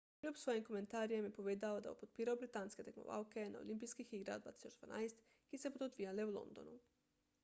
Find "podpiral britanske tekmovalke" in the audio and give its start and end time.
1.99-3.43